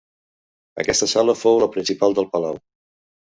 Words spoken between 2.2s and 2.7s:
del palau.